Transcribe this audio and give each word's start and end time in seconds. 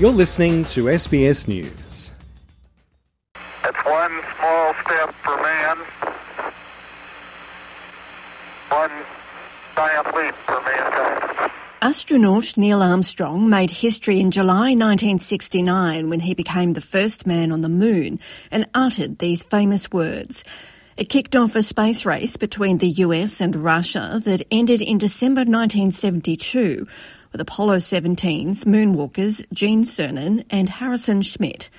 You're 0.00 0.12
listening 0.12 0.64
to 0.64 0.84
SBS 0.84 1.46
News. 1.46 2.14
It's 3.62 3.84
one 3.84 4.22
small 4.38 4.74
step 4.82 5.14
for 5.22 5.36
man, 5.42 5.76
one 8.70 8.90
giant 9.76 10.16
leap 10.16 10.34
for 10.46 10.58
mankind. 10.62 11.52
Astronaut 11.82 12.56
Neil 12.56 12.82
Armstrong 12.82 13.50
made 13.50 13.68
history 13.68 14.20
in 14.20 14.30
July 14.30 14.72
1969 14.72 16.08
when 16.08 16.20
he 16.20 16.32
became 16.32 16.72
the 16.72 16.80
first 16.80 17.26
man 17.26 17.52
on 17.52 17.60
the 17.60 17.68
moon 17.68 18.18
and 18.50 18.70
uttered 18.72 19.18
these 19.18 19.42
famous 19.42 19.92
words. 19.92 20.44
It 20.96 21.10
kicked 21.10 21.36
off 21.36 21.54
a 21.54 21.62
space 21.62 22.06
race 22.06 22.38
between 22.38 22.78
the 22.78 22.88
US 23.04 23.42
and 23.42 23.54
Russia 23.54 24.18
that 24.24 24.46
ended 24.50 24.80
in 24.80 24.96
December 24.96 25.40
1972 25.40 26.86
with 27.32 27.40
Apollo 27.40 27.76
17's 27.76 28.64
moonwalkers 28.64 29.44
Gene 29.52 29.84
Cernan 29.84 30.44
and 30.50 30.68
Harrison 30.68 31.22
Schmitt. 31.22 31.70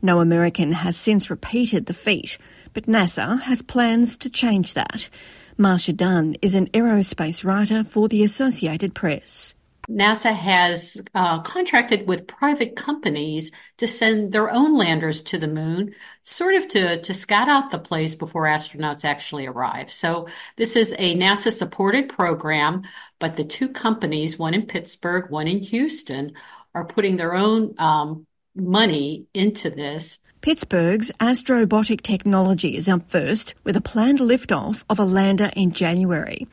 No 0.00 0.20
American 0.20 0.72
has 0.72 0.96
since 0.96 1.30
repeated 1.30 1.86
the 1.86 1.94
feat, 1.94 2.38
but 2.72 2.86
NASA 2.86 3.40
has 3.42 3.62
plans 3.62 4.16
to 4.18 4.30
change 4.30 4.74
that. 4.74 5.08
Marcia 5.56 5.92
Dunn 5.92 6.36
is 6.40 6.54
an 6.54 6.66
aerospace 6.68 7.44
writer 7.44 7.82
for 7.82 8.08
the 8.08 8.22
Associated 8.22 8.94
Press. 8.94 9.54
NASA 9.90 10.34
has 10.34 11.02
uh, 11.14 11.40
contracted 11.40 12.06
with 12.06 12.26
private 12.26 12.76
companies 12.76 13.50
to 13.78 13.88
send 13.88 14.32
their 14.32 14.50
own 14.50 14.76
landers 14.76 15.22
to 15.22 15.38
the 15.38 15.48
moon, 15.48 15.94
sort 16.22 16.54
of 16.54 16.68
to, 16.68 17.00
to 17.00 17.14
scout 17.14 17.48
out 17.48 17.70
the 17.70 17.78
place 17.78 18.14
before 18.14 18.44
astronauts 18.44 19.04
actually 19.04 19.46
arrive. 19.46 19.90
So, 19.90 20.28
this 20.56 20.76
is 20.76 20.94
a 20.98 21.16
NASA 21.16 21.50
supported 21.50 22.10
program, 22.10 22.82
but 23.18 23.36
the 23.36 23.44
two 23.44 23.70
companies, 23.70 24.38
one 24.38 24.54
in 24.54 24.66
Pittsburgh, 24.66 25.30
one 25.30 25.48
in 25.48 25.60
Houston, 25.60 26.34
are 26.74 26.84
putting 26.84 27.16
their 27.16 27.34
own 27.34 27.74
um, 27.78 28.26
money 28.60 29.26
into 29.34 29.70
this. 29.70 30.18
Pittsburgh's 30.40 31.10
Astrobotic 31.18 32.02
Technology 32.02 32.76
is 32.76 32.88
up 32.88 33.10
first 33.10 33.54
with 33.64 33.76
a 33.76 33.80
planned 33.80 34.20
liftoff 34.20 34.84
of 34.88 34.98
a 34.98 35.04
lander 35.04 35.50
in 35.56 35.72
January. 35.72 36.46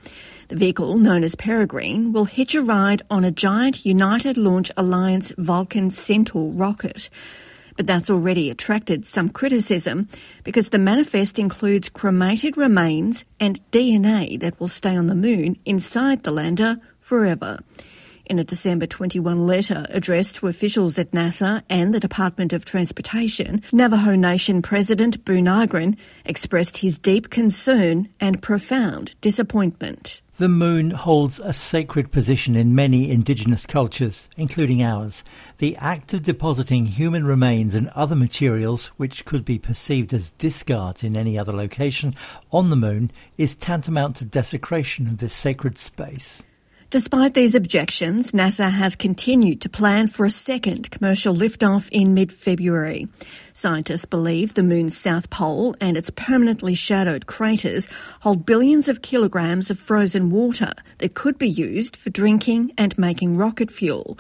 The 0.47 0.56
vehicle, 0.56 0.97
known 0.97 1.23
as 1.23 1.36
Peregrine, 1.36 2.12
will 2.12 2.25
hitch 2.25 2.56
a 2.56 2.62
ride 2.62 3.03
on 3.09 3.23
a 3.23 3.31
giant 3.31 3.86
United 3.86 4.38
Launch 4.38 4.72
Alliance 4.75 5.34
Vulcan 5.38 5.92
Centaur 5.92 6.52
rocket. 6.52 7.09
But 7.78 7.88
that's 7.88 8.09
already 8.09 8.50
attracted 8.50 9.06
some 9.06 9.30
criticism 9.30 10.08
because 10.44 10.69
the 10.69 10.80
manifest 10.80 11.38
includes 11.38 11.90
cremated 11.90 12.58
remains 12.58 13.25
and 13.40 13.59
DNA 13.72 14.40
that 14.40 14.59
will 14.59 14.67
stay 14.67 14.95
on 14.95 15.08
the 15.08 15.16
moon 15.16 15.58
inside 15.66 16.23
the 16.23 16.31
lander 16.31 16.78
forever. 17.00 17.59
In 18.28 18.40
a 18.40 18.44
December 18.44 18.88
21 18.88 19.45
letter 19.45 19.86
addressed 19.90 20.38
to 20.38 20.48
officials 20.48 20.98
at 20.98 21.12
NASA 21.12 21.62
and 21.70 21.94
the 21.94 22.00
Department 22.00 22.54
of 22.54 22.66
Transportation, 22.66 23.62
Navajo 23.72 24.16
Nation 24.16 24.64
President 24.64 25.23
Buu 25.23 25.44
Nygren 25.44 25.95
expressed 26.26 26.78
his 26.78 26.98
deep 26.98 27.30
concern 27.30 28.09
and 28.20 28.42
profound 28.42 29.14
disappointment. 29.22 30.23
The 30.38 30.50
moon 30.50 30.90
holds 30.90 31.40
a 31.40 31.53
sacred 31.53 32.12
position 32.12 32.56
in 32.56 32.73
many 32.73 33.12
indigenous 33.12 33.68
cultures, 33.68 34.28
including 34.36 34.81
ours. 34.81 35.23
The 35.59 35.78
act 35.78 36.12
of 36.16 36.23
depositing 36.23 36.88
human 36.88 37.26
remains 37.26 37.76
and 37.76 37.90
other 37.90 38.16
materials 38.16 38.88
which 38.98 39.23
could 39.26 39.46
be 39.46 39.59
perceived 39.59 40.16
as 40.16 40.31
discards 40.31 41.03
in 41.03 41.16
any 41.16 41.38
other 41.38 41.53
location 41.53 42.16
on 42.52 42.72
the 42.72 42.76
moon 42.76 43.12
is 43.38 43.56
tantamount 43.56 44.16
to 44.16 44.26
desecration 44.26 45.08
of 45.08 45.18
this 45.18 45.34
sacred 45.34 45.78
space. 45.78 46.42
Despite 46.91 47.33
these 47.33 47.55
objections, 47.55 48.31
NASA 48.31 48.69
has 48.69 48.95
continued 48.95 49.61
to 49.61 49.69
plan 49.69 50.08
for 50.08 50.23
a 50.23 50.30
second 50.30 50.91
commercial 50.91 51.36
liftoff 51.36 51.89
in 51.91 52.14
mid-February. 52.14 53.08
Scientists 53.53 54.05
believe 54.05 54.53
the 54.53 54.64
moon's 54.64 54.95
south 54.95 55.31
pole 55.31 55.75
and 55.81 55.97
its 55.97 56.11
permanently 56.11 56.75
shadowed 56.75 57.25
craters 57.25 57.90
hold 58.22 58.45
billions 58.45 58.88
of 58.88 59.01
kilograms 59.01 59.72
of 59.72 59.79
frozen 59.79 60.29
water 60.29 60.74
that 61.00 61.16
could 61.16 61.40
be 61.40 61.50
used 61.50 61.95
for 61.97 62.12
drinking 62.12 62.72
and 62.78 62.97
making 63.00 63.35
rocket 63.35 63.72
fuel. 63.72 64.18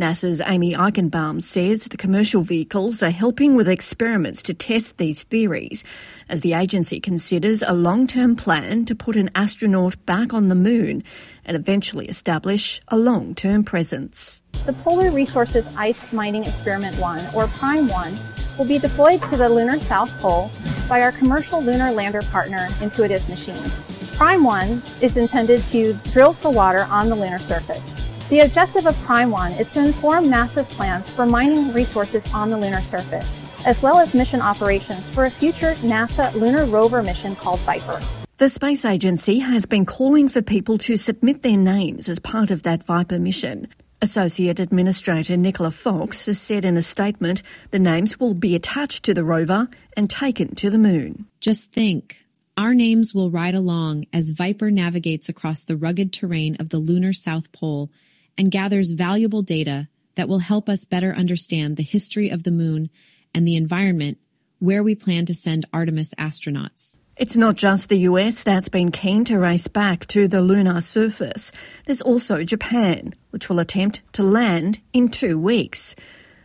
NASA's 0.00 0.40
Amy 0.46 0.72
Eichenbaum 0.72 1.42
says 1.42 1.84
the 1.84 1.98
commercial 1.98 2.40
vehicles 2.40 3.02
are 3.02 3.10
helping 3.10 3.54
with 3.54 3.68
experiments 3.68 4.40
to 4.44 4.54
test 4.54 4.96
these 4.96 5.24
theories 5.24 5.84
as 6.26 6.40
the 6.40 6.54
agency 6.54 6.98
considers 6.98 7.60
a 7.60 7.74
long-term 7.74 8.34
plan 8.34 8.86
to 8.86 8.94
put 8.94 9.14
an 9.14 9.28
astronaut 9.34 10.02
back 10.06 10.32
on 10.32 10.48
the 10.48 10.54
moon 10.54 11.04
and 11.44 11.54
eventually 11.54 12.08
establish 12.08 12.80
a 12.88 12.96
long-term 12.96 13.62
presence. 13.62 14.40
The 14.64 14.72
Polar 14.72 15.10
Resources 15.10 15.68
Ice 15.76 16.14
Mining 16.14 16.46
Experiment 16.46 16.96
1, 16.96 17.34
or 17.34 17.46
PRIME 17.48 17.86
1, 17.88 18.18
will 18.56 18.64
be 18.64 18.78
deployed 18.78 19.20
to 19.24 19.36
the 19.36 19.50
lunar 19.50 19.78
south 19.78 20.10
pole 20.18 20.50
by 20.88 21.02
our 21.02 21.12
commercial 21.12 21.60
lunar 21.60 21.92
lander 21.92 22.22
partner, 22.22 22.68
Intuitive 22.80 23.28
Machines. 23.28 23.84
PRIME 24.16 24.44
1 24.44 24.82
is 25.02 25.18
intended 25.18 25.62
to 25.64 25.92
drill 26.10 26.32
for 26.32 26.50
water 26.50 26.84
on 26.84 27.10
the 27.10 27.14
lunar 27.14 27.38
surface. 27.38 28.00
The 28.30 28.38
objective 28.38 28.86
of 28.86 28.96
Prime 28.98 29.32
1 29.32 29.54
is 29.54 29.72
to 29.72 29.80
inform 29.80 30.26
NASA's 30.26 30.68
plans 30.68 31.10
for 31.10 31.26
mining 31.26 31.72
resources 31.72 32.24
on 32.32 32.48
the 32.48 32.56
lunar 32.56 32.80
surface, 32.80 33.40
as 33.66 33.82
well 33.82 33.98
as 33.98 34.14
mission 34.14 34.40
operations 34.40 35.10
for 35.10 35.24
a 35.24 35.30
future 35.30 35.74
NASA 35.80 36.32
lunar 36.34 36.64
rover 36.66 37.02
mission 37.02 37.34
called 37.34 37.58
Viper. 37.62 38.00
The 38.38 38.48
space 38.48 38.84
agency 38.84 39.40
has 39.40 39.66
been 39.66 39.84
calling 39.84 40.28
for 40.28 40.42
people 40.42 40.78
to 40.78 40.96
submit 40.96 41.42
their 41.42 41.56
names 41.56 42.08
as 42.08 42.20
part 42.20 42.52
of 42.52 42.62
that 42.62 42.84
Viper 42.84 43.18
mission. 43.18 43.66
Associate 44.00 44.60
Administrator 44.60 45.36
Nicola 45.36 45.72
Fox 45.72 46.26
has 46.26 46.40
said 46.40 46.64
in 46.64 46.76
a 46.76 46.82
statement 46.82 47.42
the 47.72 47.80
names 47.80 48.20
will 48.20 48.34
be 48.34 48.54
attached 48.54 49.02
to 49.06 49.12
the 49.12 49.24
rover 49.24 49.66
and 49.96 50.08
taken 50.08 50.54
to 50.54 50.70
the 50.70 50.78
moon. 50.78 51.26
Just 51.40 51.72
think. 51.72 52.24
Our 52.56 52.74
names 52.74 53.12
will 53.12 53.32
ride 53.32 53.56
along 53.56 54.04
as 54.12 54.30
Viper 54.30 54.70
navigates 54.70 55.28
across 55.28 55.64
the 55.64 55.76
rugged 55.76 56.12
terrain 56.12 56.56
of 56.60 56.68
the 56.68 56.78
lunar 56.78 57.12
South 57.12 57.50
Pole 57.50 57.90
and 58.36 58.50
gathers 58.50 58.92
valuable 58.92 59.42
data 59.42 59.88
that 60.14 60.28
will 60.28 60.40
help 60.40 60.68
us 60.68 60.84
better 60.84 61.12
understand 61.12 61.76
the 61.76 61.82
history 61.82 62.30
of 62.30 62.42
the 62.42 62.50
moon 62.50 62.90
and 63.34 63.46
the 63.46 63.56
environment 63.56 64.18
where 64.58 64.82
we 64.82 64.94
plan 64.94 65.26
to 65.26 65.34
send 65.34 65.66
Artemis 65.72 66.14
astronauts. 66.14 66.98
It's 67.16 67.36
not 67.36 67.56
just 67.56 67.88
the 67.88 67.98
US 67.98 68.42
that's 68.42 68.68
been 68.68 68.90
keen 68.90 69.24
to 69.26 69.38
race 69.38 69.68
back 69.68 70.06
to 70.06 70.26
the 70.26 70.40
lunar 70.40 70.80
surface. 70.80 71.52
There's 71.84 72.00
also 72.00 72.44
Japan, 72.44 73.12
which 73.30 73.48
will 73.48 73.58
attempt 73.58 74.02
to 74.14 74.22
land 74.22 74.80
in 74.92 75.08
two 75.08 75.38
weeks. 75.38 75.94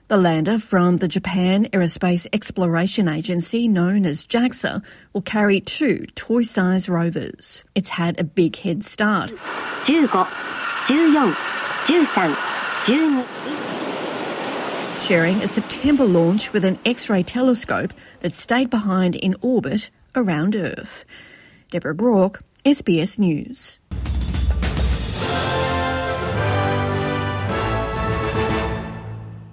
The 0.08 0.18
lander 0.18 0.60
from 0.60 0.98
the 0.98 1.08
Japan 1.08 1.66
Aerospace 1.72 2.28
Exploration 2.32 3.08
Agency, 3.08 3.68
known 3.68 4.06
as 4.06 4.26
JAXA, 4.26 4.86
will 5.14 5.22
carry 5.22 5.60
two 5.60 6.06
toy-sized 6.14 6.88
rovers. 6.88 7.64
It's 7.74 7.90
had 7.90 8.20
a 8.20 8.24
big 8.24 8.58
head 8.58 8.86
start. 8.86 9.32
15, 9.88 10.08
14, 10.10 10.36
13, 11.88 12.08
12. 12.08 12.38
Sharing 15.02 15.44
a 15.44 15.48
September 15.48 16.04
launch 16.06 16.52
with 16.52 16.66
an 16.66 16.80
X-ray 16.84 17.22
telescope 17.22 17.94
that 18.22 18.36
stayed 18.36 18.72
behind 18.72 19.16
in 19.16 19.36
orbit 19.42 19.92
around 20.16 20.56
Earth. 20.56 21.06
Deborah 21.70 21.94
Brock, 21.94 22.42
SBS 22.64 23.20
News. 23.20 23.78